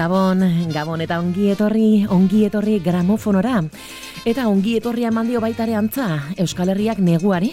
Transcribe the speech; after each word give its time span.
Gabon, 0.00 0.40
Gabon 0.72 1.02
eta 1.04 1.18
ongi 1.20 1.50
etorri, 1.52 2.06
ongi 2.08 2.46
etorri 2.46 2.78
gramofonora. 2.80 3.58
Eta 4.24 4.46
ongi 4.48 4.78
etorri 4.78 5.04
amandio 5.04 5.42
baitare 5.44 5.74
antza, 5.76 6.06
Euskal 6.40 6.72
Herriak 6.72 7.02
neguari. 7.04 7.50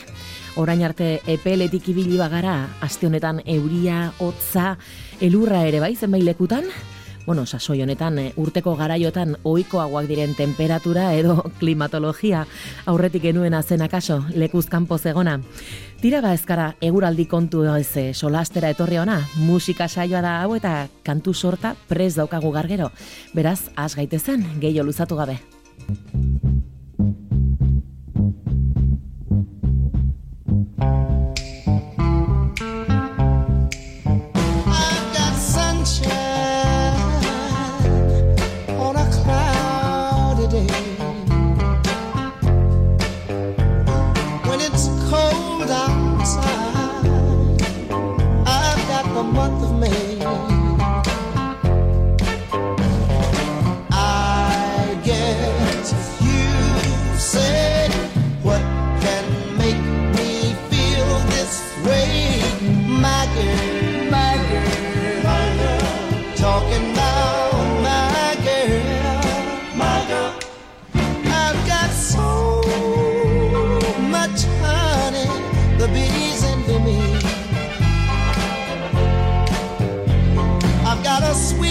Orain 0.56 0.80
arte 0.88 1.18
epeletik 1.28 1.90
ibili 1.92 2.16
bagara, 2.16 2.54
aste 2.80 3.10
honetan 3.10 3.42
euria, 3.44 4.14
hotza, 4.24 4.78
elurra 5.20 5.66
ere 5.68 5.82
bai 5.84 5.92
zenbait 6.00 6.24
lekutan, 6.24 6.72
bueno, 7.28 7.46
sasoi 7.46 7.82
honetan 7.84 8.18
eh, 8.20 8.32
urteko 8.40 8.74
garaiotan 8.80 9.36
ohikoagoak 9.44 10.08
diren 10.08 10.34
temperatura 10.36 11.12
edo 11.14 11.44
klimatologia 11.60 12.46
aurretik 12.88 13.28
genuen 13.28 13.54
zen 13.62 13.84
akaso 13.84 14.24
lekuz 14.34 14.66
kanpo 14.72 14.98
zegona. 14.98 15.42
Tira 16.02 16.22
ba 16.22 16.34
ezkara 16.34 16.76
eguraldi 16.82 17.26
kontu 17.26 17.66
ez 17.76 17.98
eh, 17.98 18.14
solastera 18.14 18.70
etorri 18.70 18.98
ona, 18.98 19.20
musika 19.36 19.88
saioa 19.88 20.22
da 20.22 20.42
hau 20.42 20.56
eta 20.56 20.88
kantu 21.04 21.34
sorta 21.34 21.76
prez 21.88 22.16
daukagu 22.16 22.52
gargero. 22.52 22.92
Beraz, 23.34 23.70
has 23.76 23.96
gaitezen, 23.96 24.48
gehiago 24.62 24.88
luzatu 24.88 25.16
gabe. 25.16 25.40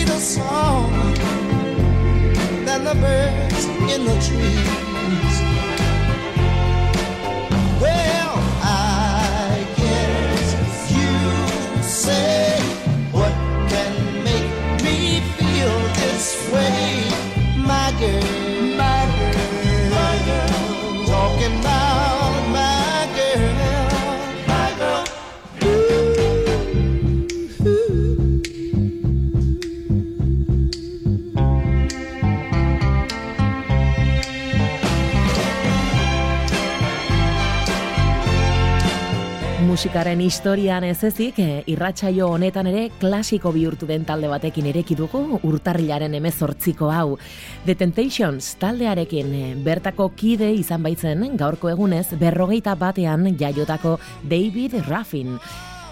sweet 0.06 0.20
song 0.20 0.90
than 2.64 2.84
the 2.84 2.94
birds 2.94 3.64
in 3.92 4.04
the 4.04 4.14
trees. 4.26 5.95
Musikaren 39.86 40.20
historian 40.20 40.82
ez 40.82 41.04
ezik, 41.06 41.36
e, 41.38 41.60
irratsaio 41.70 42.26
honetan 42.34 42.66
ere 42.66 42.88
klasiko 42.98 43.52
bihurtu 43.54 43.86
den 43.86 44.02
talde 44.04 44.26
batekin 44.26 44.66
ereki 44.66 44.96
dugu 44.98 45.38
urtarrilaren 45.46 46.16
emezortziko 46.18 46.88
hau. 46.90 47.20
The 47.68 47.76
Temptations 47.78 48.56
taldearekin 48.58 49.30
e, 49.30 49.44
bertako 49.62 50.08
kide 50.18 50.50
izan 50.58 50.82
baitzen 50.82 51.22
gaurko 51.38 51.70
egunez 51.70 52.18
berrogeita 52.18 52.74
batean 52.74 53.30
jaiotako 53.38 54.00
David 54.26 54.74
Raffin. 54.88 55.38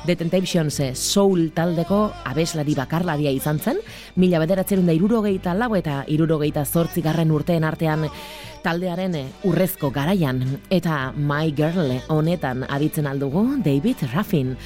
The 0.04 0.16
Temptations 0.16 0.80
e, 0.80 0.94
soul 0.94 1.46
taldeko 1.56 2.12
abeslari 2.28 2.74
bakarlaria 2.76 3.30
izan 3.32 3.56
zen, 3.56 3.78
mila 4.20 4.36
bederatzen 4.42 4.84
da 4.84 4.92
irurogeita 4.92 5.54
lau 5.56 5.70
eta 5.78 6.02
irurogeita 6.12 6.66
zortzigarren 6.66 7.32
urteen 7.32 7.64
artean 7.64 8.04
taldearen 8.64 9.16
eh, 9.16 9.26
urrezko 9.48 9.88
garaian 9.94 10.42
eta 10.68 11.12
My 11.16 11.54
Girl 11.56 11.96
honetan 12.12 12.66
aditzen 12.68 13.08
aldugu 13.08 13.46
David 13.64 14.04
Raffin. 14.12 14.56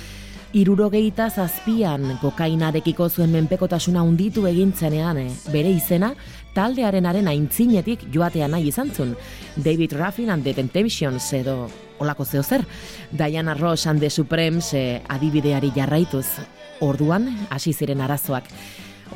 Irurogeita 0.59 1.29
zazpian 1.31 2.17
kokainarekiko 2.23 3.09
zuen 3.09 3.31
menpekotasuna 3.31 4.03
unditu 4.03 4.47
egintzenean 4.51 5.23
eh, 5.23 5.33
bere 5.55 5.71
izena 5.71 6.15
taldearenaren 6.55 7.29
aintzinetik 7.31 8.09
joatea 8.15 8.49
nahi 8.49 8.73
izan 8.73 8.91
zun. 8.91 9.15
David 9.57 9.95
Raffin 9.95 10.31
and 10.31 10.43
the 10.43 10.55
Temptations 10.55 11.33
edo 11.33 11.69
olako 11.99 12.25
zeo 12.25 12.43
zer. 12.43 12.65
Diana 13.11 13.55
Ross 13.55 13.87
and 13.87 14.01
the 14.01 14.11
Supremes 14.11 14.73
eh, 14.75 15.03
adibideari 15.09 15.73
jarraituz. 15.75 16.27
Orduan, 16.81 17.29
hasi 17.51 17.73
ziren 17.73 18.01
arazoak. 18.01 18.45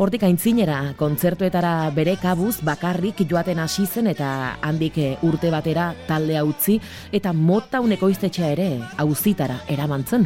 Hortik 0.00 0.22
aintzinera, 0.24 0.94
kontzertuetara 0.96 1.90
bere 1.92 2.14
kabuz 2.16 2.62
bakarrik 2.64 3.18
joaten 3.28 3.58
hasi 3.60 3.84
zen 3.84 4.08
eta 4.08 4.56
handik 4.64 4.96
eh, 4.96 5.10
urte 5.22 5.50
batera 5.52 5.90
taldea 6.08 6.44
utzi 6.48 6.78
eta 7.12 7.34
mota 7.36 7.82
uneko 7.84 8.08
iztetxea 8.08 8.54
ere 8.54 8.70
auzitara 8.96 9.60
eramantzen. 9.68 10.24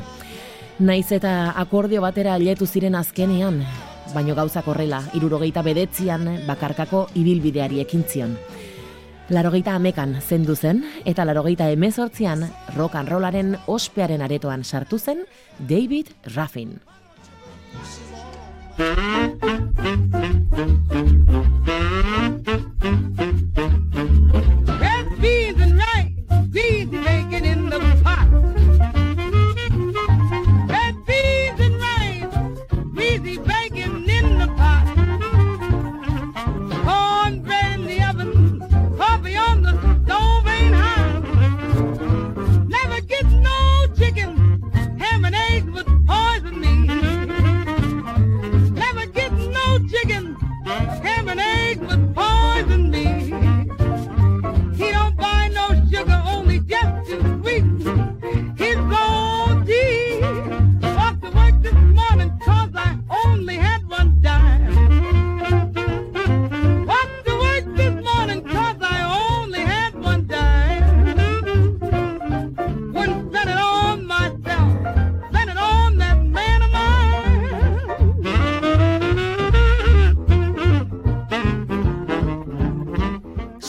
Naiz 0.79 1.11
eta 1.11 1.53
akordio 1.57 2.03
batera 2.05 2.37
letu 2.39 2.67
ziren 2.67 2.95
azkenean, 2.95 3.63
baino 4.15 4.35
gauzak 4.37 4.69
horrela, 4.69 5.01
irurogeita 5.19 5.65
bedetzian 5.67 6.29
bakarkako 6.47 7.07
ibilbideari 7.19 7.81
ekintzion. 7.83 8.37
Larogeita 9.27 9.75
amekan 9.75 10.21
zendu 10.23 10.55
zen 10.55 10.85
eta 11.05 11.25
larogeita 11.27 11.67
emezortzian 11.75 12.45
rock 12.77 12.95
and 12.95 13.11
rollaren 13.11 13.57
ospearen 13.67 14.23
aretoan 14.23 14.63
sartu 14.65 14.99
zen 14.99 15.25
David 15.59 16.15
Raffin. 16.37 16.79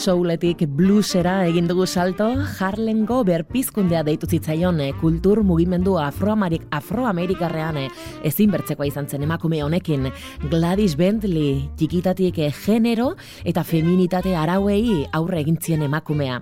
Souletik 0.07 0.61
bluesera 0.71 1.41
egin 1.49 1.65
dugu 1.67 1.83
salto, 1.83 2.29
Harlemgo 2.59 3.17
berpizkundea 3.27 4.05
deitu 4.07 4.29
zitzaion 4.31 4.79
eh, 4.79 4.93
kultur 5.01 5.41
mugimendu 5.43 5.97
afroamerik 5.99 6.63
afroamerikarrean 6.71 7.79
eh, 7.81 7.89
ezin 8.29 8.53
bertzekoa 8.53 8.87
izan 8.87 9.09
zen 9.11 9.25
emakume 9.27 9.59
honekin 9.65 10.07
Gladys 10.47 10.95
Bentley 10.95 11.65
txikitatik 11.75 12.39
eh, 12.39 12.53
genero 12.55 13.09
eta 13.43 13.65
feminitate 13.67 14.31
arauei 14.39 15.03
aurre 15.11 15.41
egintzien 15.43 15.83
emakumea. 15.89 16.39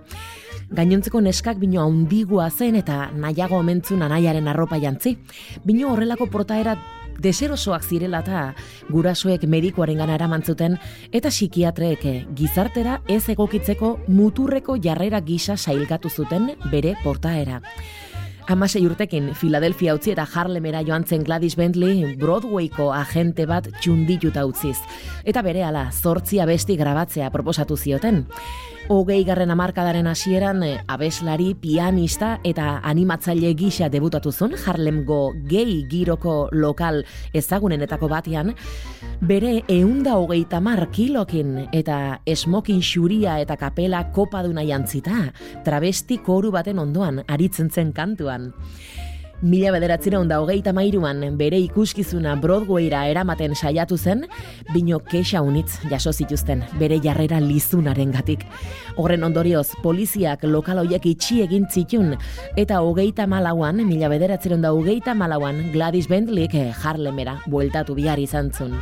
Gainontzeko 0.69 1.23
neskak 1.25 1.57
bino 1.57 1.81
handigua 1.81 2.51
zen 2.51 2.77
eta 2.77 3.07
nahiago 3.17 3.57
omentzun 3.63 4.05
anaiaren 4.05 4.47
arropa 4.47 4.77
jantzi. 4.77 5.17
Bino 5.65 5.89
horrelako 5.93 6.29
portaera 6.29 6.77
deserosoak 7.21 7.83
zirela 7.83 8.21
eta 8.25 8.45
gurasoek 8.89 9.43
medikoaren 9.49 10.01
gana 10.01 10.15
eramantzuten 10.15 10.77
eta 11.11 11.29
psikiatreek 11.33 12.07
gizartera 12.37 13.01
ez 13.07 13.23
egokitzeko 13.29 13.97
muturreko 14.07 14.77
jarrera 14.81 15.21
gisa 15.21 15.57
sailgatu 15.57 16.09
zuten 16.09 16.51
bere 16.71 16.95
portaera. 17.03 17.61
Hamasei 18.45 18.83
urtekin, 18.85 19.31
Philadelphia 19.33 19.95
utzi 19.97 20.11
eta 20.13 20.27
Harlemera 20.29 20.83
joan 20.85 21.03
zen 21.03 21.23
Gladys 21.25 21.55
Bentley 21.57 22.11
Broadwayko 22.21 22.91
agente 22.93 23.47
bat 23.49 23.71
txundituta 23.81 24.43
utziz. 24.45 24.77
Eta 25.25 25.41
bere 25.41 25.63
ala, 25.65 25.87
zortzia 25.91 26.45
besti 26.45 26.77
grabatzea 26.77 27.31
proposatu 27.33 27.77
zioten. 27.77 28.27
Hogei 28.85 29.23
garren 29.25 29.49
amarkadaren 29.49 30.05
hasieran 30.05 30.59
eh, 30.61 30.75
abeslari, 30.93 31.55
pianista 31.57 32.35
eta 32.45 32.83
animatzaile 32.85 33.49
gisa 33.57 33.87
debutatu 33.89 34.29
zuen 34.29 34.53
Harlemgo 34.53 35.33
gay 35.49 35.79
giroko 35.89 36.51
lokal 36.53 36.99
ezagunenetako 37.33 38.05
batean, 38.11 38.53
bere 39.25 39.63
eunda 39.73 40.19
hogeita 40.21 40.61
mar 40.61 40.83
kilokin 40.93 41.63
eta 41.73 42.19
esmokin 42.29 42.83
xuria 42.85 43.39
eta 43.41 43.57
kapela 43.57 44.03
kopaduna 44.13 44.61
jantzita, 44.61 45.31
travesti 45.65 46.19
koru 46.21 46.53
baten 46.53 46.77
ondoan 46.77 47.23
aritzen 47.25 47.73
zen 47.73 47.89
kantuan. 47.91 48.51
Mila 49.41 49.73
bederatzera 49.75 50.19
onda 50.21 50.37
hogeita 50.39 50.71
mairuan 50.71 51.19
bere 51.35 51.57
ikuskizuna 51.59 52.37
Broadwayra 52.39 53.01
eramaten 53.11 53.55
saiatu 53.55 53.97
zen, 53.97 54.23
bino 54.71 55.01
kexa 55.03 55.41
unitz 55.43 55.81
jaso 55.91 56.13
zituzten 56.13 56.63
bere 56.79 57.01
jarrera 57.03 57.41
lizunaren 57.43 58.13
gatik. 58.15 58.45
Horren 58.95 59.27
ondorioz, 59.27 59.67
poliziak 59.83 60.47
lokal 60.47 60.79
hoiek 60.85 61.05
itxi 61.11 61.41
egin 61.43 61.67
zitun, 61.67 62.15
eta 62.55 62.79
hogeita 62.79 63.27
malauan, 63.27 63.83
mila 63.83 64.09
bederatzera 64.09 64.55
onda 64.55 64.71
hogeita 64.71 65.13
malauan, 65.13 65.65
Gladys 65.73 66.07
Bentleyk 66.07 66.55
Harlemera 66.71 67.41
bueltatu 67.51 67.95
bihar 67.99 68.19
izan 68.23 68.53
zun. 68.55 68.79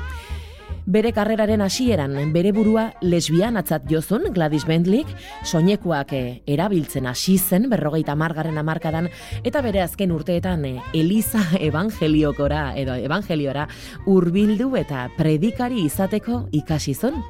Bere 0.83 1.13
karreraren 1.15 1.61
hasieran 1.63 2.17
bere 2.35 2.51
burua 2.51 2.89
lesbianatzat 2.99 3.85
jozun 3.87 4.25
Gladys 4.35 4.65
Bentleyk, 4.67 5.07
soinekuak 5.47 6.11
eh, 6.11 6.41
erabiltzen 6.43 7.07
hasi 7.07 7.37
zen 7.37 7.69
berrogeita 7.71 8.17
margarren 8.19 8.59
amarkadan, 8.59 9.07
eta 9.47 9.61
bere 9.63 9.79
azken 9.79 10.11
urteetan 10.11 10.65
eh, 10.67 10.81
Eliza 10.93 11.45
Evangeliokora 11.55 12.73
edo 12.75 12.97
Evangeliora 12.99 13.69
hurbildu 14.05 14.73
eta 14.75 15.07
predikari 15.15 15.85
izateko 15.87 16.49
ikasi 16.51 16.97
zon. 16.99 17.23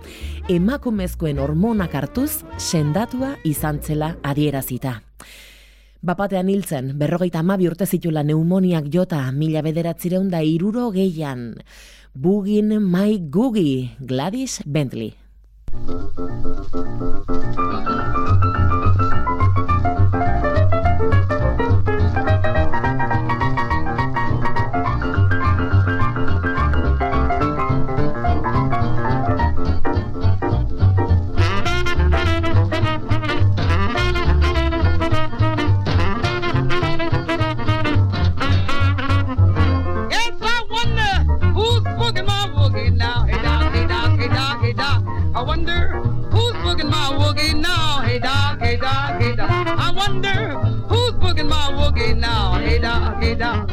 Emakumezkoen 0.50 1.38
hormonak 1.38 1.94
hartuz 1.94 2.42
sendatua 2.58 3.36
izan 3.46 3.84
zela 3.86 4.16
adierazita. 4.24 5.04
Bapatean 6.04 6.50
hiltzen, 6.50 6.96
berrogeita 7.00 7.40
amabi 7.40 7.70
urte 7.70 7.86
zitula 7.86 8.26
neumoniak 8.28 8.90
jota 8.92 9.22
mila 9.32 9.62
bederatzireun 9.64 10.34
da 10.34 10.42
iruro 10.44 10.90
gehian. 10.92 11.52
Boogin 12.14 12.78
My 12.78 13.18
Googie, 13.18 13.90
Gladys 13.98 14.62
Bentley. 14.70 15.18
dog. 53.44 53.70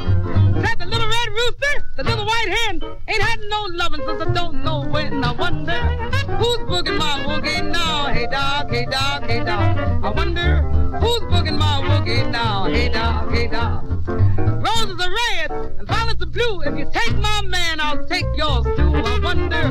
Said 0.62 0.78
the 0.80 0.86
little 0.86 1.08
red 1.16 1.28
rooster, 1.38 1.74
the 1.96 2.04
little 2.04 2.26
white 2.26 2.50
hen, 2.58 2.82
ain't 3.08 3.22
had 3.22 3.40
no 3.54 3.60
lovin' 3.80 4.02
since 4.06 4.22
I 4.26 4.32
don't 4.32 4.64
know 4.64 4.80
when. 4.94 5.22
I 5.22 5.32
wonder 5.32 5.80
who's 6.40 6.62
boogin' 6.70 6.98
my 6.98 7.14
woogie 7.28 7.62
now. 7.70 8.08
Hey 8.16 8.26
dog, 8.26 8.70
hey 8.74 8.86
dog, 8.86 9.22
hey 9.30 9.44
dog. 9.44 9.78
I 10.08 10.10
wonder 10.10 10.48
who's 11.02 11.22
boogin' 11.32 11.56
my 11.56 11.76
woogie 11.88 12.28
now. 12.28 12.64
Hey 12.64 12.88
dog, 12.88 13.32
hey 13.32 13.46
dog. 13.46 13.80
Roses 14.66 14.98
are 15.06 15.14
red 15.22 15.50
and 15.78 15.86
violets 15.86 16.20
are 16.20 16.32
blue. 16.38 16.62
If 16.62 16.76
you 16.76 16.86
take 16.92 17.16
my 17.28 17.40
man, 17.44 17.78
I'll 17.80 18.04
take 18.06 18.26
yours 18.34 18.64
too. 18.76 18.92
I 19.12 19.20
wonder 19.22 19.62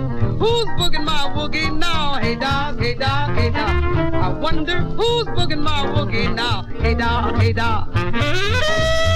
who's 0.41 0.69
boogin' 0.79 1.03
my 1.03 1.23
woogie 1.35 1.77
now. 1.77 2.19
Hey 2.23 2.35
dog, 2.35 2.79
hey 2.79 2.93
dog, 2.93 3.35
hey 3.37 3.49
dog. 3.49 3.83
I 4.27 4.29
wonder 4.29 4.77
who's 4.79 5.27
boogin' 5.35 5.61
my 5.61 5.81
woogie 5.93 6.33
now. 6.33 6.63
Hey 6.83 6.95
dog, 6.95 7.41
hey 7.41 7.51
dog. 7.51 9.08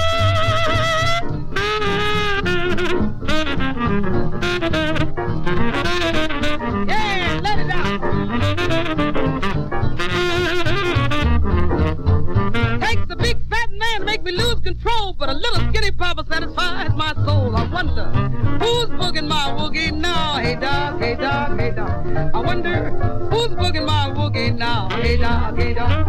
wonder 17.84 18.28
who's 18.64 18.86
booging 18.86 19.28
my 19.28 19.54
woogie 19.58 19.92
now. 19.92 20.34
Hey 20.34 20.54
dog, 20.56 21.00
hey 21.00 21.16
dog, 21.16 21.58
hey 21.58 21.70
dog. 21.70 22.06
I 22.34 22.40
wonder 22.40 22.90
who's 23.30 23.48
booging 23.48 23.86
my 23.86 24.10
woogie 24.10 24.56
now. 24.56 24.88
Hey 24.90 25.16
dog, 25.16 25.58
hey 25.58 25.74
dog. 25.74 26.06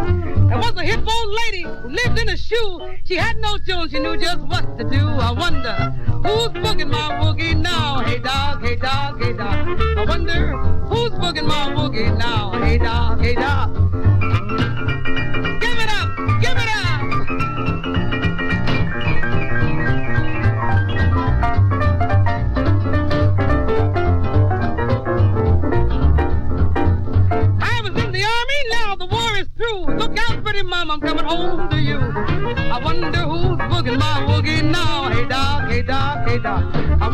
There 0.50 0.58
was 0.58 0.74
a 0.78 0.84
hip 0.84 1.00
old 1.00 1.36
lady 1.46 1.64
who 1.64 1.90
lived 1.90 2.20
in 2.20 2.30
a 2.30 2.38
shoe. 2.38 2.98
She 3.04 3.16
had 3.16 3.38
no 3.38 3.58
children, 3.58 3.90
she 3.90 4.00
knew 4.00 4.18
just 4.18 4.40
what 4.40 4.78
to 4.78 4.84
do. 4.84 5.08
I 5.08 5.32
wonder 5.32 5.76
who's 6.24 6.50
booging 6.64 6.90
my 6.90 7.20
woogie 7.22 7.60
now. 7.60 8.00
Hey 8.00 8.20
dog, 8.20 8.62
hey 8.64 8.76
dog, 8.76 9.22
hey 9.22 9.34
dog. 9.34 9.68
I 9.98 10.06
wonder 10.08 10.58
who's 10.88 11.12
booging 11.12 11.48
my 11.48 11.74
woogie 11.76 12.16
now. 12.18 12.52
Hey 12.64 12.78
dog, 12.78 13.22
hey 13.22 13.36
dog. 13.36 14.15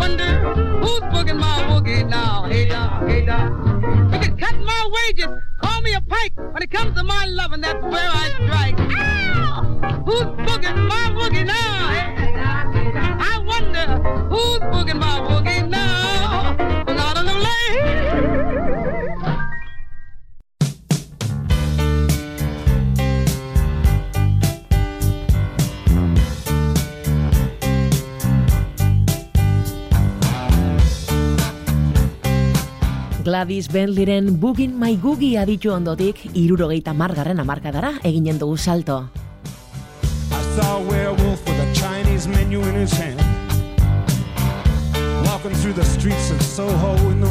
wonder 0.01 0.31
who's 0.81 0.99
booking 1.13 1.37
my 1.37 1.57
woogie 1.69 2.03
now. 2.09 2.45
Hey, 2.49 2.65
da, 2.67 3.05
hey, 3.05 3.23
da. 3.23 3.37
You 4.11 4.19
can 4.23 4.35
cut 4.35 4.55
my 4.71 4.81
wages, 4.95 5.31
call 5.61 5.79
me 5.81 5.93
a 5.93 6.01
pike. 6.01 6.33
When 6.53 6.63
it 6.63 6.71
comes 6.71 6.95
to 6.97 7.03
my 7.03 7.23
loving, 7.27 7.61
that's 7.61 7.83
where 7.83 8.09
I 8.23 8.25
strike. 8.39 8.77
Ow! 8.79 10.03
Who's 10.07 10.29
booking 10.47 10.79
my 10.93 11.05
woogie 11.17 11.45
now? 11.45 11.89
Hey, 12.17 12.33
da, 12.39 12.71
hey, 12.75 12.91
da. 12.97 13.03
I 13.31 13.33
wonder 13.51 13.85
who's 14.33 14.61
booking 14.73 14.99
my 15.07 15.17
woogie 15.29 15.69
now. 15.69 16.55
Not 16.87 17.17
on 17.19 17.25
the 17.31 17.37
lane. 17.47 18.30
Gladys 33.41 33.69
Bentleyren 33.73 34.37
Bugin 34.37 34.75
My 34.77 34.93
Googie 35.01 35.39
aditu 35.41 35.71
ondotik 35.73 36.19
irurogeita 36.37 36.93
margarren 36.93 37.39
amarkadara 37.41 37.89
eginen 38.05 38.37
dugu 38.37 38.53
salto. 38.55 38.97
I 40.29 40.41
saw 40.53 40.77
a 40.77 40.83
werewolf 40.85 41.41
with 41.49 41.57
a 41.57 41.73
Chinese 41.73 42.27
menu 42.27 42.61
in 42.61 42.75
his 42.75 42.93
hand 42.93 43.19
Walking 45.25 45.57
through 45.57 45.73
the 45.73 45.85
streets 45.85 46.29
of 46.29 46.39
Soho 46.43 46.93
in 47.09 47.19
the 47.19 47.30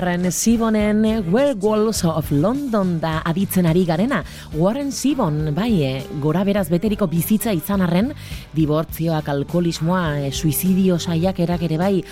Warren 0.00 0.32
Sibonen 0.32 1.30
Werewolves 1.30 2.06
of 2.06 2.30
London 2.30 2.94
da 3.02 3.20
aditzen 3.20 3.66
ari 3.68 3.82
garena. 3.84 4.22
Warren 4.56 4.92
Sibon, 4.96 5.50
bai, 5.54 5.82
eh, 5.84 6.06
gora 6.22 6.40
beraz 6.42 6.70
beteriko 6.72 7.04
bizitza 7.06 7.52
izan 7.52 7.82
arren, 7.84 8.08
dibortzioak, 8.56 9.28
alkoholismoa, 9.28 10.20
eh, 10.22 10.32
suizidio 10.32 10.98
saiakerak 10.98 11.66
ere 11.68 11.76
bai, 11.76 12.04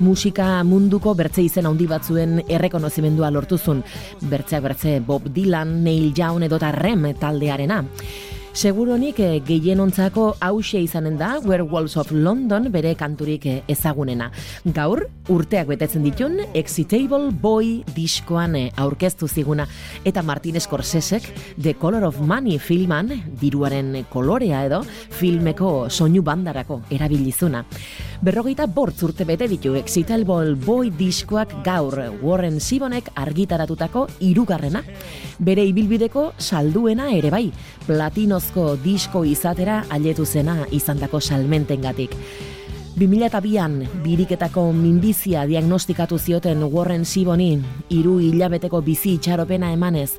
musika 0.00 0.64
munduko 0.64 1.14
bertze 1.14 1.44
izen 1.46 1.66
handi 1.66 1.86
batzuen 1.86 2.42
errekonozimendua 2.48 3.30
lortuzun. 3.30 3.84
Bertzeak 4.22 4.62
bertze 4.64 5.00
Bob 5.06 5.30
Dylan, 5.30 5.84
Neil 5.84 6.12
Young 6.18 6.42
edota 6.42 6.72
Rem 6.72 7.14
taldearena. 7.14 7.84
Seguronik 8.56 9.18
eh, 9.20 9.42
gehienontzako 9.44 10.30
hause 10.40 10.78
izanen 10.80 11.18
da 11.20 11.34
Werewolves 11.44 11.98
of 12.00 12.08
London 12.10 12.70
bere 12.72 12.94
kanturik 12.96 13.44
eh, 13.44 13.58
ezagunena. 13.68 14.30
Gaur, 14.72 15.02
urteak 15.28 15.68
betetzen 15.68 16.06
ditun, 16.06 16.38
Excitable 16.56 17.34
Boy 17.42 17.82
diskoan 17.92 18.56
eh, 18.56 18.70
aurkeztu 18.80 19.28
ziguna. 19.28 19.66
Eta 20.08 20.22
Martin 20.24 20.56
Scorsesek 20.56 21.28
The 21.60 21.74
Color 21.76 22.06
of 22.08 22.22
Money 22.24 22.56
filman, 22.56 23.12
diruaren 23.42 24.06
kolorea 24.08 24.62
edo, 24.64 24.80
filmeko 24.88 25.90
soinu 25.90 26.24
bandarako 26.24 26.80
erabilizuna. 26.88 27.60
Berrogeita 28.24 28.64
bortz 28.72 29.02
urte 29.04 29.28
bete 29.28 29.50
ditu 29.52 29.74
Excitable 29.76 30.56
Boy 30.64 30.94
diskoak 30.96 31.58
gaur 31.66 31.98
Warren 32.22 32.56
Sibonek 32.64 33.12
argitaratutako 33.20 34.06
irugarrena. 34.24 34.80
Bere 35.44 35.68
ibilbideko 35.68 36.30
salduena 36.40 37.12
ere 37.12 37.28
bai, 37.28 37.50
platinozko 38.46 38.76
disko 38.82 39.24
izatera 39.24 39.84
ailetu 39.90 40.24
zena 40.24 40.66
izandako 40.70 41.20
salmentengatik. 41.20 42.14
2002an 42.96 43.86
biriketako 44.02 44.72
minbizia 44.72 45.46
diagnostikatu 45.46 46.18
zioten 46.18 46.62
Warren 46.62 47.04
Siboni 47.04 47.58
hiru 47.90 48.18
hilabeteko 48.20 48.80
bizi 48.82 49.16
itxaropena 49.16 49.72
emanez, 49.72 50.12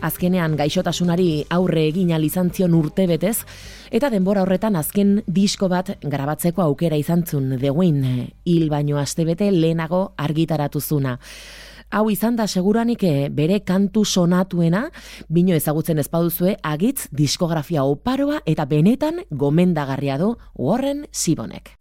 azkenean 0.00 0.56
gaixotasunari 0.56 1.44
aurre 1.50 1.86
egin 1.88 2.10
izan 2.22 2.50
zion 2.50 2.74
urte 2.74 3.06
betez, 3.06 3.44
eta 3.90 4.08
denbora 4.10 4.42
horretan 4.42 4.76
azken 4.76 5.22
disko 5.26 5.68
bat 5.68 5.98
grabatzeko 6.02 6.62
aukera 6.62 6.96
izan 6.96 7.26
zun 7.26 7.58
The 7.58 7.70
Win, 7.70 8.32
hil 8.44 8.70
baino 8.70 8.98
astebete 8.98 9.50
lehenago 9.50 10.12
argitaratu 10.16 10.80
zuna. 10.80 11.18
Hau 11.92 12.06
izan 12.08 12.38
da 12.40 12.46
seguranik 12.48 13.02
eh, 13.04 13.28
bere 13.28 13.58
kantu 13.68 14.06
sonatuena, 14.08 14.86
bino 15.28 15.52
ezagutzen 15.52 16.00
ezpaduzue 16.00 16.54
agitz 16.64 17.10
diskografia 17.12 17.84
oparoa 17.84 18.38
eta 18.48 18.64
benetan 18.64 19.20
gomendagarria 19.28 20.16
du 20.16 20.30
Warren 20.56 21.04
Sibonek. 21.12 21.74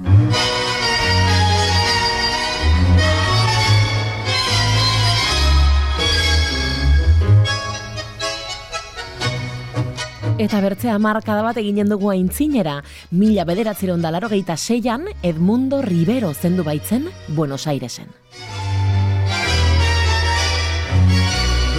Eta 10.42 10.60
bertzea 10.60 10.98
markada 11.00 11.46
bat 11.46 11.60
eginen 11.62 11.88
dugu 11.88 12.12
aintzinera, 12.12 12.82
mila 13.16 13.46
bederatzeron 13.48 14.04
dalaro 14.04 14.28
geita 14.28 14.58
seian, 14.58 15.06
Edmundo 15.24 15.80
Rivero 15.86 16.34
zendu 16.34 16.68
baitzen 16.68 17.08
Buenos 17.30 17.68
Airesen. 17.68 18.12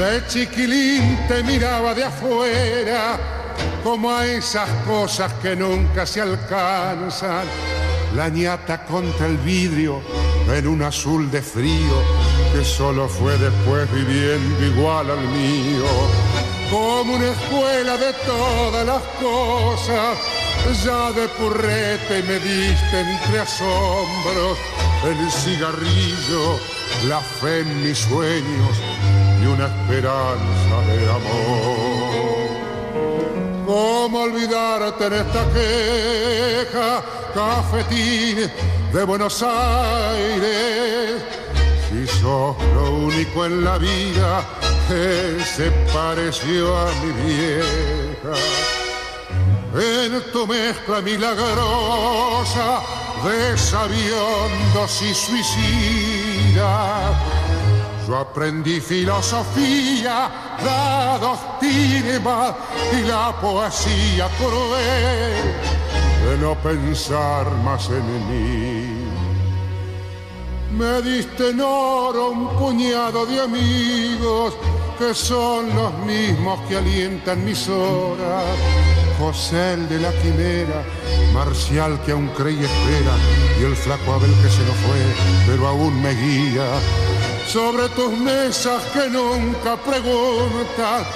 De 0.02 0.20
chiquilín 0.26 1.16
te 1.28 1.44
miraba 1.44 1.94
de 1.94 2.02
afuera, 2.02 3.16
como 3.84 4.10
a 4.10 4.26
esas 4.26 4.68
cosas 4.84 5.32
que 5.34 5.54
nunca 5.54 6.04
se 6.04 6.20
alcanzan. 6.20 7.46
La 8.16 8.28
ñata 8.28 8.84
contra 8.84 9.28
el 9.28 9.38
vidrio 9.38 10.02
en 10.52 10.66
un 10.66 10.82
azul 10.82 11.30
de 11.30 11.40
frío 11.40 12.02
que 12.52 12.64
solo 12.64 13.08
fue 13.08 13.38
después 13.38 13.88
viviendo 13.92 14.66
igual 14.66 15.08
al 15.08 15.24
mío. 15.28 15.86
Como 16.68 17.14
una 17.14 17.28
escuela 17.28 17.96
de 17.96 18.12
todas 18.26 18.84
las 18.84 19.02
cosas, 19.22 20.18
ya 20.84 21.12
de 21.12 21.28
purrete 21.28 22.24
me 22.24 22.40
diste 22.40 23.00
entre 23.00 23.38
asombros 23.38 24.58
el 25.04 25.30
cigarrillo, 25.30 26.60
la 27.08 27.20
fe 27.20 27.60
en 27.60 27.82
mis 27.82 27.98
sueños 27.98 28.78
y 29.42 29.46
una 29.46 29.66
esperanza 29.66 30.80
de 30.86 31.10
amor. 31.10 32.52
¿Cómo 33.66 34.22
olvidarte 34.22 35.06
en 35.06 35.12
esta 35.14 35.44
queja, 35.52 37.02
cafetín 37.34 38.50
de 38.92 39.04
Buenos 39.04 39.42
Aires? 39.42 41.22
Si 41.88 42.06
sos 42.06 42.56
lo 42.74 42.90
único 42.92 43.46
en 43.46 43.64
la 43.64 43.78
vida 43.78 44.44
que 44.88 45.42
se 45.44 45.70
pareció 45.92 46.78
a 46.78 46.86
mi 47.02 47.12
vieja. 47.24 48.34
En 49.74 50.32
tu 50.32 50.46
mezcla 50.46 51.00
milagrosa 51.00 52.82
de 53.24 53.56
sabiondos 53.56 55.02
y 55.02 55.14
suicidas 55.14 57.16
yo 58.06 58.16
aprendí 58.16 58.80
filosofía, 58.80 60.30
la 60.64 61.18
doctrina 61.20 62.56
y 62.92 63.02
la 63.06 63.32
poesía 63.40 64.28
cruel 64.38 65.54
de 66.24 66.38
no 66.38 66.56
pensar 66.56 67.48
más 67.64 67.88
en 67.90 68.06
mí. 68.28 68.88
Me 70.76 71.00
diste 71.02 71.50
en 71.50 71.60
oro 71.60 72.30
un 72.30 72.48
puñado 72.58 73.24
de 73.24 73.40
amigos 73.40 74.54
que 74.98 75.14
son 75.14 75.72
los 75.74 75.92
mismos 76.04 76.58
que 76.68 76.78
alientan 76.78 77.44
mis 77.44 77.68
horas. 77.68 78.44
José 79.22 79.74
el 79.74 79.88
de 79.88 80.00
la 80.00 80.10
quimera, 80.20 80.82
Marcial 81.32 81.96
que 82.04 82.10
aún 82.10 82.26
cree 82.30 82.54
y 82.54 82.64
espera, 82.64 83.14
y 83.60 83.62
el 83.62 83.76
flaco 83.76 84.14
Abel 84.14 84.34
que 84.42 84.50
se 84.50 84.64
nos 84.66 84.76
fue, 84.84 85.00
pero 85.46 85.68
aún 85.68 86.02
me 86.02 86.12
guía 86.12 86.66
sobre 87.46 87.88
tus 87.90 88.18
mesas 88.18 88.82
que 88.92 89.08
nunca 89.08 89.76
preguntas. 89.76 91.06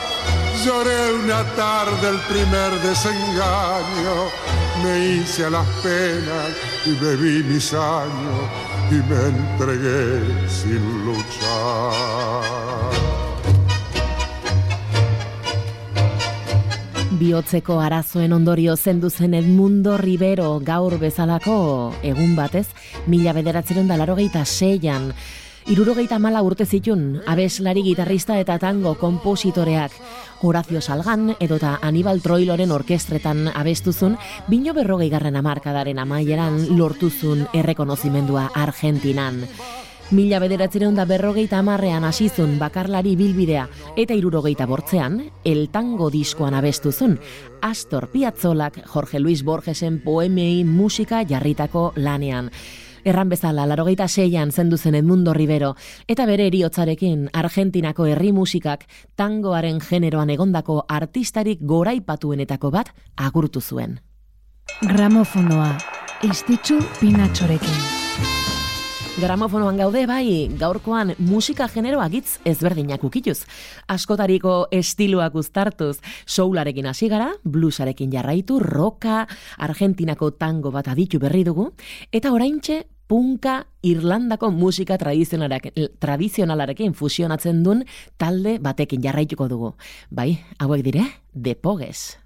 Lloré 0.64 1.14
una 1.14 1.42
tarde 1.56 2.08
el 2.08 2.20
primer 2.32 2.70
desengaño, 2.80 4.14
me 4.84 4.98
hice 5.08 5.46
a 5.46 5.50
las 5.50 5.66
penas 5.82 6.50
y 6.86 6.92
bebí 7.04 7.42
mis 7.42 7.74
años 7.74 8.40
y 8.88 8.98
me 9.10 9.20
entregué 9.34 10.48
sin 10.48 11.04
luchar. 11.04 12.55
Biotzeko 17.16 17.78
arazoen 17.80 18.34
ondorio 18.36 18.74
zendu 18.76 19.08
zen 19.08 19.32
Edmundo 19.38 19.94
Rivero 19.96 20.58
gaur 20.60 20.98
bezalako 21.00 21.54
egun 22.04 22.34
batez, 22.36 22.66
mila 23.08 23.32
bederatzeron 23.32 23.88
da 23.88 23.96
larogeita 23.96 24.42
seian. 24.44 25.12
Irurogeita 25.72 26.18
mala 26.20 26.42
urte 26.44 26.66
zitun, 26.66 27.22
abeslari 27.26 27.82
gitarrista 27.86 28.36
eta 28.38 28.58
tango 28.60 28.92
kompositoreak. 29.00 29.96
Horacio 30.42 30.82
Salgan 30.82 31.32
edota 31.40 31.78
Aníbal 31.80 32.20
Troiloren 32.20 32.74
orkestretan 32.76 33.48
abestuzun, 33.54 34.18
bino 34.52 34.76
berrogei 34.76 35.08
garren 35.08 35.40
amarkadaren 35.40 35.98
amaieran 35.98 36.60
lortuzun 36.76 37.46
errekonozimendua 37.54 38.50
Argentinan. 38.54 39.46
Mila 40.10 40.38
bederatzeron 40.38 40.94
da 40.94 41.02
berrogeita 41.04 41.58
amarrean 41.58 42.04
asizun 42.06 42.60
bakarlari 42.60 43.16
bilbidea 43.18 43.64
eta 43.98 44.14
irurogeita 44.14 44.62
bortzean, 44.70 45.32
el 45.42 45.66
tango 45.74 46.12
diskoan 46.14 46.54
abestuzun, 46.54 47.18
Astor 47.60 48.06
Piazzolak 48.12 48.78
Jorge 48.86 49.18
Luis 49.18 49.42
Borgesen 49.42 49.98
poemei 50.04 50.62
musika 50.62 51.24
jarritako 51.26 51.92
lanean. 51.96 52.52
Erran 53.02 53.28
bezala, 53.28 53.66
larogeita 53.66 54.06
seian 54.06 54.52
zendu 54.52 54.78
zen 54.78 54.94
Edmundo 54.94 55.34
Rivero, 55.34 55.74
eta 56.06 56.26
bere 56.26 56.46
eriotzarekin 56.46 57.28
Argentinako 57.32 58.06
herri 58.06 58.30
musikak 58.32 58.86
tangoaren 59.16 59.80
generoan 59.80 60.30
egondako 60.30 60.84
artistarik 60.88 61.58
goraipatuenetako 61.62 62.70
bat 62.70 62.94
agurtu 63.16 63.60
zuen. 63.60 64.00
Gramofonoa, 64.86 65.76
istitzu 66.22 66.78
pinatxorekin. 67.00 68.05
Gramofonoan 69.16 69.78
gaude 69.80 70.02
bai, 70.04 70.50
gaurkoan 70.60 71.14
musika 71.24 71.64
genero 71.72 72.02
agitz 72.04 72.36
ezberdinak 72.44 73.00
ukituz. 73.08 73.46
Askotariko 73.88 74.66
estiloak 74.76 75.38
uztartuz, 75.40 76.02
soularekin 76.28 76.84
hasi 76.90 77.08
gara, 77.08 77.30
bluesarekin 77.42 78.12
jarraitu, 78.12 78.58
roka, 78.60 79.22
argentinako 79.56 80.34
tango 80.36 80.70
bat 80.74 80.92
aditu 80.92 81.16
berri 81.22 81.44
dugu, 81.48 81.70
eta 82.12 82.28
oraintxe 82.36 82.82
punka 83.08 83.66
Irlandako 83.80 84.50
musika 84.52 84.98
tradizionalarekin 85.00 86.92
fusionatzen 86.92 87.64
duen 87.64 87.86
talde 88.20 88.58
batekin 88.60 89.00
jarraituko 89.00 89.48
dugu. 89.48 89.74
Bai, 90.10 90.44
hauek 90.60 90.84
dire, 90.84 91.08
The 91.32 91.56
Pogues. 91.56 92.25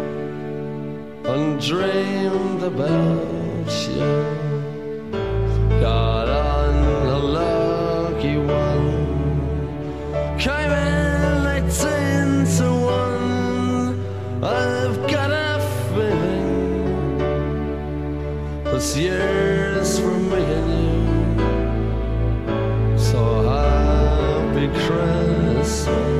and 1.33 1.61
dreamed 1.61 2.61
about 2.61 3.71
you. 3.87 3.99
Got 5.79 6.27
on 6.27 7.07
a 7.07 7.19
lucky 7.19 8.37
one, 8.37 10.35
came 10.37 10.71
in 10.71 11.47
eighteen 11.55 12.45
to 12.57 12.69
one. 12.83 14.03
I've 14.43 14.97
got 15.09 15.31
a 15.31 15.61
feeling 15.93 17.17
this 18.65 18.97
year's 18.97 19.99
for 19.99 20.11
me 20.11 20.43
and 20.59 20.71
you. 20.83 20.99
So 22.97 23.21
happy 23.47 24.67
Christmas. 24.85 26.10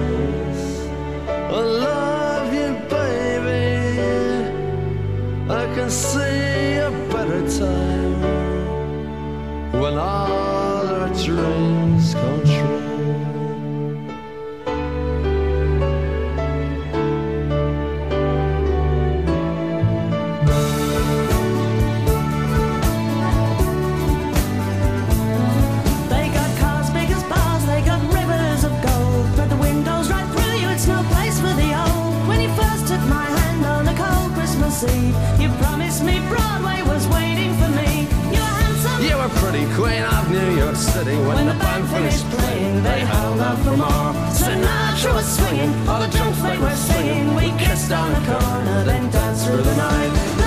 When, 41.11 41.27
When 41.35 41.47
the 41.47 41.53
band 41.53 41.89
finished 41.89 42.29
playing. 42.29 42.83
They 42.83 42.99
held 43.01 43.39
out 43.39 43.57
for 43.63 43.75
more. 43.75 44.13
Sinatra 44.31 45.13
was 45.13 45.27
swinging, 45.37 45.71
all 45.87 45.99
the 45.99 46.07
drunks 46.07 46.41
they 46.41 46.57
were 46.57 46.75
singing. 46.75 47.35
We 47.35 47.51
kissed 47.59 47.91
on 47.91 48.13
the 48.13 48.21
corner, 48.31 48.83
then 48.85 49.11
danced 49.11 49.45
through 49.45 49.61
the 49.61 49.75
night. 49.75 50.40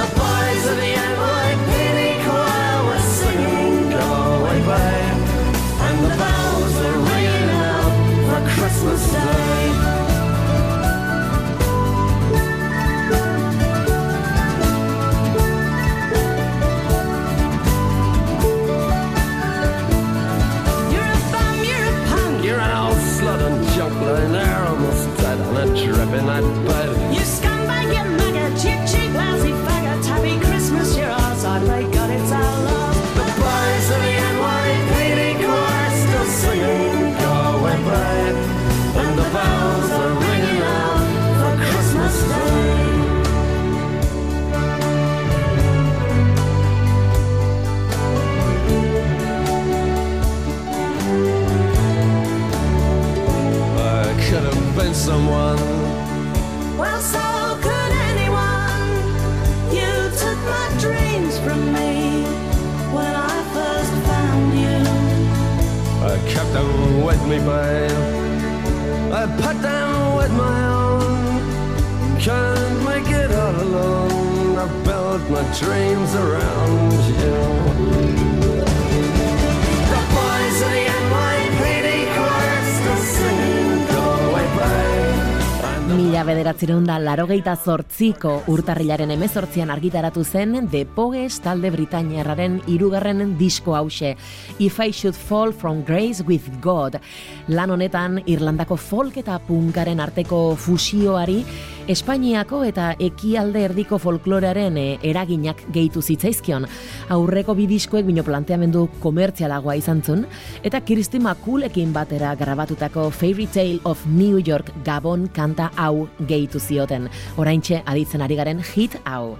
Da 86.54 86.98
larogeita 87.02 87.56
zortziko 87.56 88.44
urtarrilaren 88.46 89.10
emezortzian 89.10 89.70
argitaratu 89.70 90.22
zen 90.24 90.68
The 90.70 90.84
Pogues 90.86 91.40
talde 91.42 91.70
Britainiarraren 91.74 92.60
irugarren 92.70 93.36
disko 93.36 93.74
hause 93.74 94.14
If 94.58 94.78
I 94.78 94.92
Should 94.92 95.16
Fall 95.16 95.52
From 95.52 95.82
Grace 95.84 96.22
With 96.22 96.46
God. 96.62 97.00
Lan 97.48 97.70
honetan 97.70 98.22
Irlandako 98.26 98.76
folk 98.76 99.16
eta 99.16 99.38
punkaren 99.38 100.00
arteko 100.00 100.54
fusioari 100.56 101.42
Espainiako 101.84 102.62
eta 102.64 102.94
ekialde 102.96 103.60
erdiko 103.66 103.98
folklorearen 104.00 104.78
eh, 104.80 104.94
eraginak 105.04 105.58
gehitu 105.74 106.00
zitzaizkion. 106.00 106.64
Aurreko 107.12 107.52
bi 107.58 107.66
diskoek 107.68 108.06
bino 108.08 108.24
planteamendu 108.24 108.86
komertzialagoa 109.02 109.74
izan 109.76 110.00
zuen, 110.00 110.22
eta 110.64 110.80
Kristi 110.80 111.20
Makulekin 111.20 111.92
batera 111.92 112.32
grabatutako 112.40 113.10
Fairy 113.12 113.44
Tale 113.52 113.82
of 113.84 114.06
New 114.06 114.40
York 114.40 114.72
Gabon 114.86 115.28
kanta 115.36 115.70
hau 115.76 116.08
gehitu 116.44 116.60
zioten. 116.60 117.08
Oraintxe 117.36 117.82
aditzen 117.84 118.22
ari 118.22 118.36
garen 118.36 118.62
hit 118.74 118.98
hau. 119.04 119.36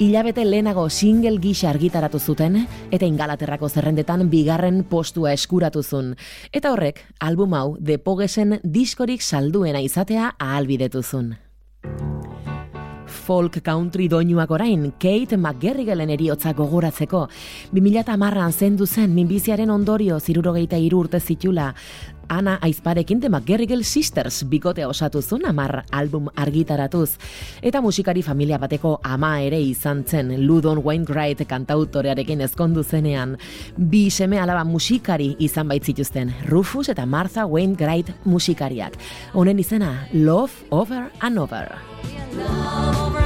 Hilabete 0.00 0.44
lehenago 0.44 0.88
single 0.88 1.38
gisa 1.40 1.68
argitaratu 1.70 2.18
zuten 2.18 2.66
eta 2.90 3.06
ingalaterrako 3.06 3.68
zerrendetan 3.68 4.30
bigarren 4.30 4.82
postua 4.84 5.34
eskuratu 5.36 5.82
zuen. 5.82 6.16
Eta 6.52 6.72
horrek, 6.72 7.04
album 7.20 7.54
hau 7.54 7.76
depogesen 7.78 8.60
diskorik 8.64 9.22
salduena 9.22 9.80
izatea 9.80 10.34
ahalbidetu 10.38 11.02
zuen 11.02 11.36
folk 13.30 13.60
country 13.62 14.08
doinuak 14.08 14.50
orain, 14.50 14.88
Kate 14.98 15.36
McGarrigalen 15.36 16.10
eriotza 16.10 16.50
gogoratzeko. 16.56 17.28
2008an 17.70 18.50
zendu 18.50 18.86
zen, 18.86 19.14
minbiziaren 19.14 19.70
ondorio 19.70 20.18
zirurogeita 20.18 20.78
urte 20.98 21.20
zitula, 21.20 21.74
Ana 22.30 22.58
Aizparekin 22.62 23.20
de 23.20 23.28
McGarrigle 23.28 23.82
Sisters 23.84 24.44
bikotea 24.48 24.88
osatu 24.88 25.20
zuen 25.20 25.44
amar 25.46 25.84
album 25.90 26.28
argitaratuz. 26.36 27.18
Eta 27.60 27.80
musikari 27.82 28.22
familia 28.22 28.58
bateko 28.62 29.00
ama 29.02 29.32
ere 29.42 29.58
izan 29.60 30.04
zen 30.06 30.30
Ludon 30.46 30.78
Wainwright 30.84 31.42
kantautorearekin 31.50 32.40
ezkondu 32.46 32.84
zenean. 32.84 33.36
Bi 33.76 34.06
seme 34.10 34.38
alaba 34.38 34.62
musikari 34.64 35.34
izan 35.42 35.68
baitzituzten 35.68 36.30
Rufus 36.46 36.88
eta 36.88 37.04
Martha 37.04 37.46
Wainwright 37.50 38.14
musikariak. 38.24 38.94
Honen 39.34 39.58
izena 39.58 40.06
Love 40.14 40.70
Over 40.70 41.10
and 41.20 41.38
Over. 41.38 43.19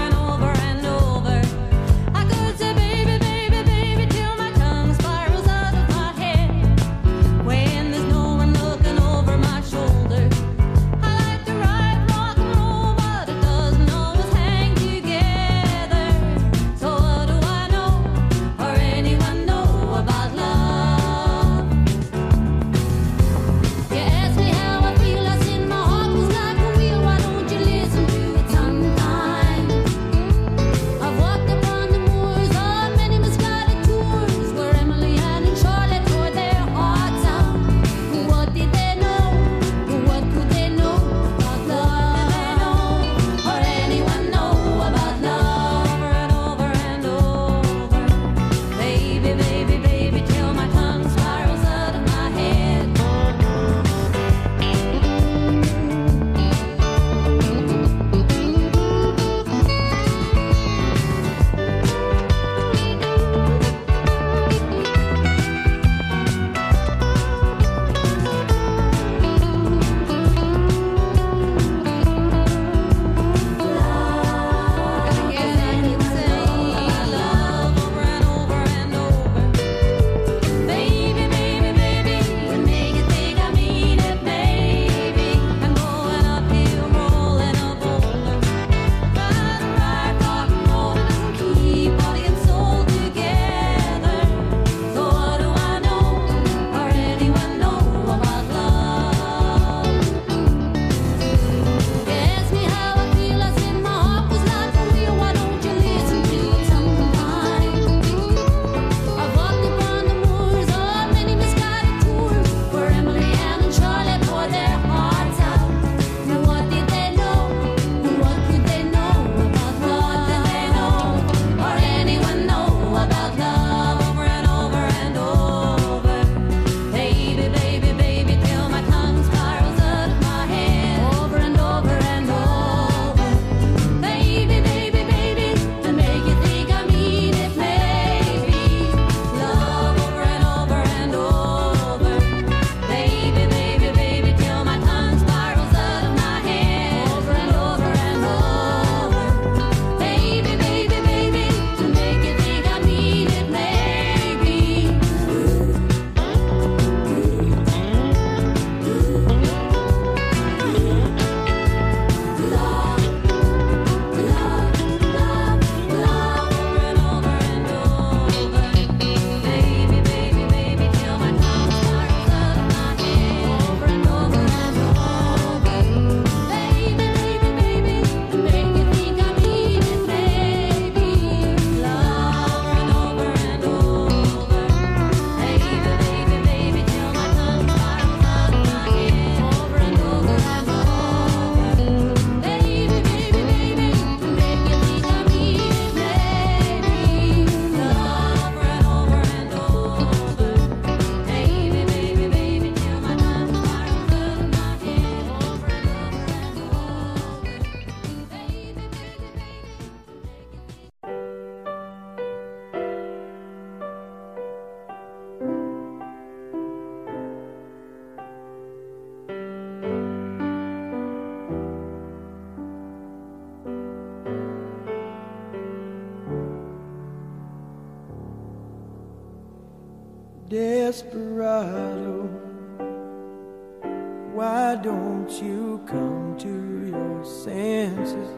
Why 234.45 234.75
don't 234.77 235.31
you 235.43 235.81
come 235.87 236.37
to 236.39 236.55
your 236.93 237.25
senses? 237.25 238.29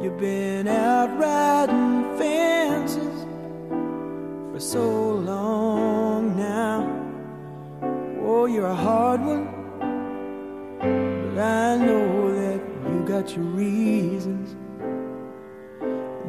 You've 0.00 0.16
been 0.16 0.68
out 0.68 1.10
riding 1.18 2.16
fences 2.16 3.26
for 4.52 4.60
so 4.60 5.14
long 5.14 6.36
now. 6.36 6.86
Oh, 8.22 8.46
you're 8.46 8.66
a 8.66 8.76
hard 8.76 9.20
one, 9.20 9.46
but 10.78 11.42
I 11.42 11.76
know 11.78 12.32
that 12.40 12.60
you 12.88 13.04
got 13.04 13.34
your 13.34 13.44
reasons. 13.44 14.54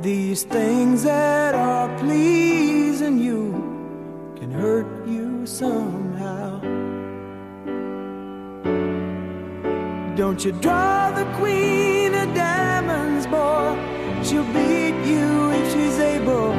These 0.02 0.46
things 0.46 1.04
that 1.04 1.54
are 1.54 1.96
pleasing 2.00 3.20
you 3.20 4.34
can 4.40 4.50
hurt 4.50 5.08
you 5.08 5.46
somehow. 5.46 5.99
Don't 10.20 10.44
you 10.44 10.52
draw 10.52 11.12
the 11.12 11.24
queen 11.38 12.14
of 12.14 12.36
diamonds, 12.36 13.26
boy? 13.26 13.72
She'll 14.22 14.44
beat 14.52 14.98
you 15.12 15.52
if 15.52 15.72
she's 15.72 15.98
able. 15.98 16.54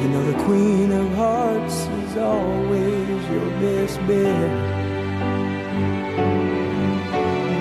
You 0.00 0.08
know 0.10 0.24
the 0.30 0.44
queen 0.44 0.92
of 0.92 1.08
hearts 1.14 1.74
is 2.04 2.18
always 2.18 3.30
your 3.30 3.48
best 3.62 3.96
bet. 4.06 4.50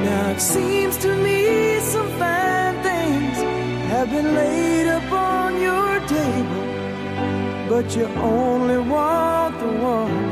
Now 0.04 0.32
it 0.32 0.42
seems 0.42 0.98
to 0.98 1.16
me 1.16 1.80
some 1.80 2.10
fine 2.20 2.76
things 2.84 3.38
have 3.94 4.10
been 4.10 4.36
laid 4.36 4.88
upon 5.00 5.62
your 5.62 5.92
table, 6.18 6.64
but 7.70 7.96
you 7.96 8.06
only 8.20 8.80
want 8.80 9.58
the 9.62 9.72
ones 9.82 10.31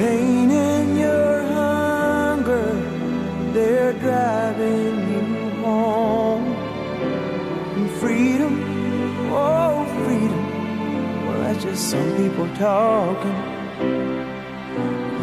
pain 0.00 0.50
and 0.50 0.98
your 0.98 1.42
hunger, 1.58 2.68
they're 3.52 3.92
driving 4.04 4.94
you 5.12 5.50
home. 5.64 6.46
And 7.76 7.90
freedom, 8.00 8.54
oh, 9.30 9.84
freedom, 10.04 10.44
well, 11.26 11.40
that's 11.42 11.62
just 11.64 11.90
some 11.90 12.10
people 12.16 12.48
talking. 12.56 13.38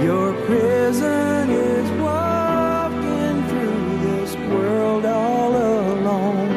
Your 0.08 0.28
prison 0.46 1.50
is 1.50 1.88
walking 2.10 3.36
through 3.50 3.86
this 4.08 4.32
world 4.52 5.06
all 5.06 5.54
alone. 5.56 6.50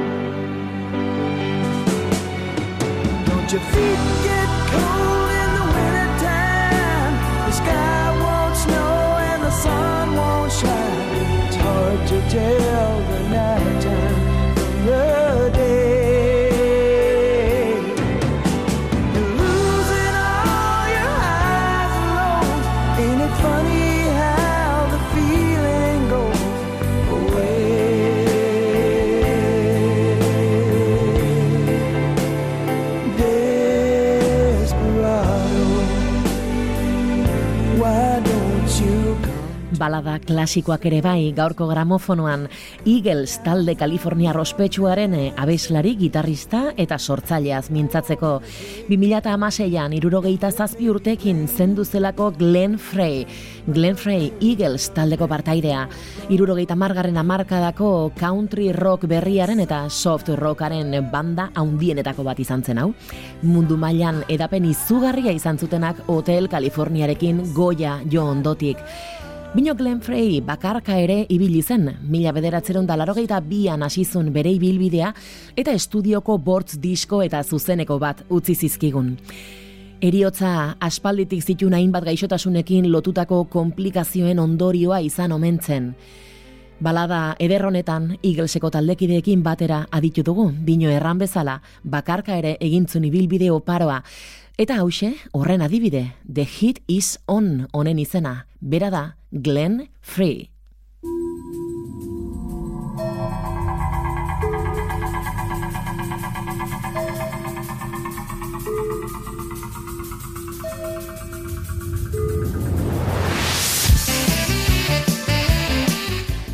Don't 3.28 3.50
your 3.50 3.64
feet 3.72 4.09
tell 12.28 12.99
Balada 40.00 40.24
klasikoak 40.24 40.86
ere 40.88 41.02
bai 41.04 41.32
gaurko 41.36 41.66
gramofonoan 41.68 42.46
Eagles 42.88 43.34
talde 43.44 43.74
Kalifornia 43.76 44.32
rospetsuaren 44.32 45.12
eh, 45.12 45.26
abeslari, 45.36 45.92
gitarrista 46.00 46.70
eta 46.80 46.96
sortzaileaz 46.96 47.68
mintzatzeko. 47.74 48.30
2006an 48.88 49.96
irurogeita 49.98 50.50
zazpi 50.50 50.88
urtekin 50.88 51.44
zendu 51.48 51.84
zelako 51.84 52.30
Glenn 52.38 52.78
Frey. 52.78 53.26
Glenn 53.66 54.00
Frey 54.00 54.32
Eagles 54.40 54.88
taldeko 54.96 55.28
partaidea. 55.28 55.84
Irurogeita 56.32 56.78
margarren 56.80 57.20
amarkadako 57.20 58.12
country 58.16 58.72
rock 58.72 59.04
berriaren 59.04 59.60
eta 59.60 59.82
soft 59.90 60.32
rockaren 60.32 60.96
banda 61.12 61.50
haundienetako 61.54 62.24
bat 62.24 62.40
izan 62.40 62.64
zen 62.64 62.80
hau. 62.80 62.94
Mundu 63.42 63.76
mailan 63.76 64.24
edapen 64.28 64.64
izugarria 64.64 65.36
izan 65.36 65.60
zutenak 65.60 66.06
Hotel 66.08 66.48
Kaliforniarekin 66.48 67.50
goia 67.52 67.98
jo 68.08 68.24
ondotik. 68.32 68.80
Bino 69.52 69.74
Glenn 69.74 69.98
Frey 70.00 70.40
bakarka 70.46 70.94
ere 71.02 71.24
ibili 71.28 71.58
zen, 71.60 71.88
mila 72.06 72.30
bederatzeron 72.30 72.86
dalarogeita 72.86 73.40
bian 73.42 73.82
asizun 73.82 74.28
bere 74.30 74.52
ibilbidea 74.54 75.08
eta 75.58 75.74
estudioko 75.74 76.36
bortz 76.38 76.76
disko 76.78 77.18
eta 77.24 77.42
zuzeneko 77.42 77.96
bat 77.98 78.22
utzi 78.30 78.54
zizkigun. 78.54 79.16
Eriotza 80.00 80.76
aspalditik 80.78 81.42
zituen 81.42 81.74
hainbat 81.74 82.06
gaixotasunekin 82.06 82.86
lotutako 82.92 83.42
komplikazioen 83.50 84.38
ondorioa 84.38 85.00
izan 85.02 85.34
omentzen. 85.34 85.96
Balada 86.78 87.34
eder 87.42 87.66
honetan 87.66 88.12
Eagleseko 88.22 88.70
taldekideekin 88.70 89.42
batera 89.42 89.88
aditu 89.90 90.22
dugu, 90.22 90.52
bino 90.54 90.94
erran 90.94 91.18
bezala, 91.18 91.60
bakarka 91.82 92.38
ere 92.38 92.54
egintzun 92.60 93.10
ibilbide 93.10 93.50
oparoa. 93.50 94.04
Eta 94.56 94.78
hause, 94.78 95.16
horren 95.32 95.62
adibide, 95.62 96.12
The 96.32 96.46
Hit 96.46 96.84
is 96.86 97.18
On 97.26 97.66
honen 97.72 97.98
izena, 97.98 98.44
bera 98.60 98.90
da 98.94 99.08
Glenn 99.30 99.88
Free. 100.00 100.50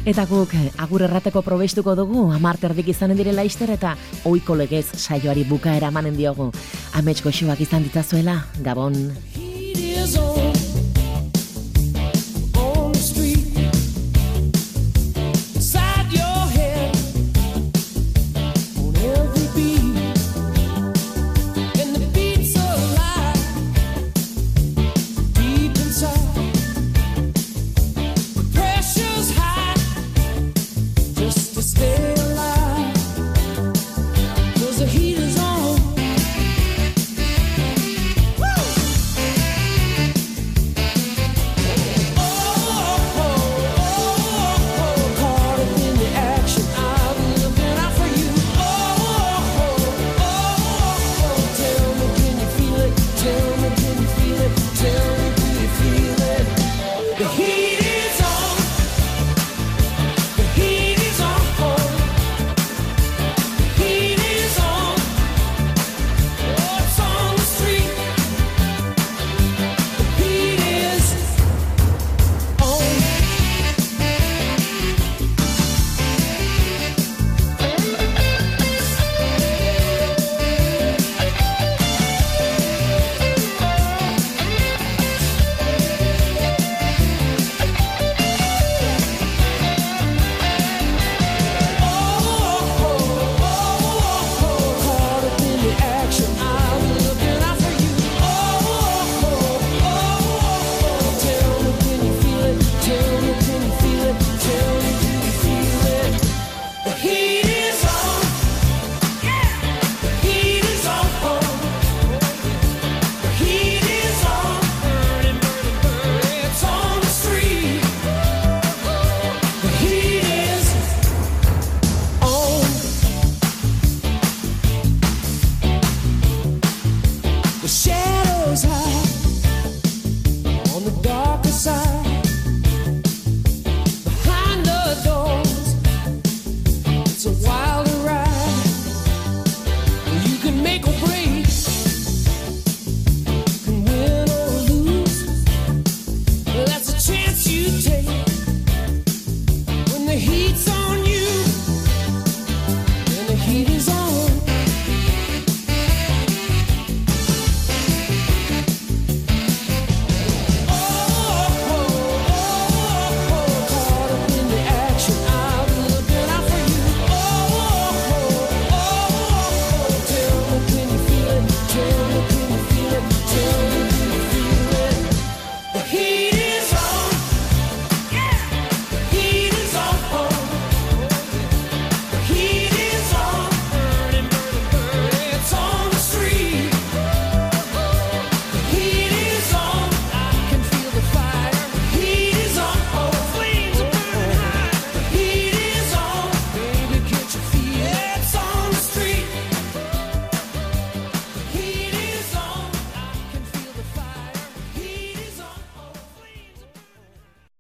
Eta 0.06 0.22
guk 0.30 0.52
agur 0.78 1.02
errateko 1.02 1.40
probestuko 1.42 1.96
dugu, 1.98 2.28
amarterdik 2.30 2.92
izanen 2.92 3.18
direla 3.18 3.42
ister 3.42 3.72
eta 3.74 3.96
oiko 4.30 4.54
legez 4.54 4.86
saioari 4.94 5.42
bukaera 5.48 5.90
emanen 5.90 6.14
diogu. 6.14 6.52
Amets 6.94 7.24
goxoak 7.26 7.66
izan 7.66 7.82
ditzazuela, 7.88 8.38
Gabon. 8.62 8.94